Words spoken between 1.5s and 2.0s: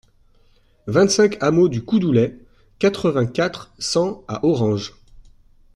du